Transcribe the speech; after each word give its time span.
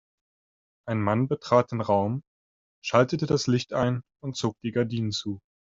Ein 0.87 0.99
Mann 0.99 1.27
betrat 1.27 1.71
den 1.71 1.79
Raum, 1.79 2.23
schaltete 2.83 3.27
das 3.27 3.45
Licht 3.45 3.71
ein 3.73 4.01
und 4.19 4.35
zog 4.35 4.59
die 4.63 4.71
Gardinen 4.71 5.11
zu. 5.11 5.43